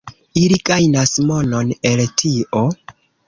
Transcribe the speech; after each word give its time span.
Ili 0.43 0.55
gajnas 0.69 1.13
monon 1.31 1.69
el 1.91 2.03
tio. 2.23 2.65